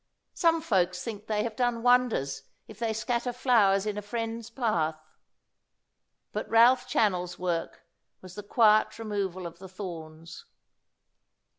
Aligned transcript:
Some 0.33 0.61
folks 0.63 1.03
think 1.03 1.27
they 1.27 1.43
have 1.43 1.55
done 1.55 1.83
wonders 1.83 2.41
if 2.67 2.79
they 2.79 2.91
scatter 2.91 3.31
flowers 3.31 3.85
in 3.85 3.99
a 3.99 4.01
friend's 4.01 4.49
path, 4.49 4.99
but 6.31 6.49
Ralph 6.49 6.87
Channell's 6.89 7.37
work 7.37 7.85
was 8.19 8.33
the 8.33 8.41
quiet 8.41 8.97
removal 8.97 9.45
of 9.45 9.59
the 9.59 9.69
thorns. 9.69 10.45